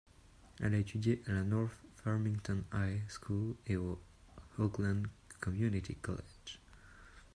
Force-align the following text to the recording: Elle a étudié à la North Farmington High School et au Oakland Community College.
Elle 0.59 0.73
a 0.73 0.79
étudié 0.79 1.21
à 1.27 1.31
la 1.31 1.43
North 1.43 1.77
Farmington 1.97 2.63
High 2.73 3.01
School 3.07 3.53
et 3.67 3.77
au 3.77 4.01
Oakland 4.57 5.05
Community 5.39 5.95
College. 5.95 6.59